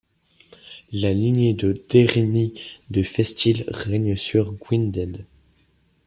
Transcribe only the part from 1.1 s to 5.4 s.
lignée de derynie de Festil règne sur Gwynedd.